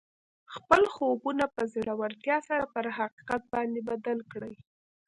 [0.53, 4.53] خپل خوبونه په زړورتیا سره پر حقیقت باندې بدل کړئ